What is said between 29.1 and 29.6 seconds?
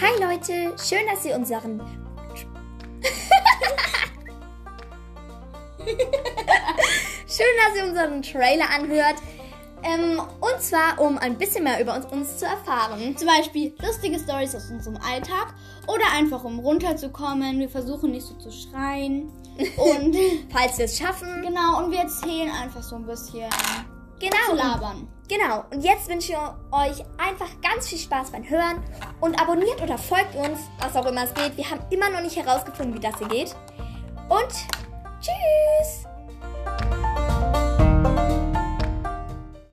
Und